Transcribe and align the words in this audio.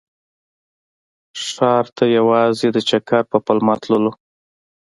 ښار 1.45 1.85
ته 1.95 2.03
یوازې 2.17 2.67
د 2.73 2.77
چکر 2.89 3.23
په 3.31 3.37
پلمه 3.45 3.75
تللو. 3.83 4.11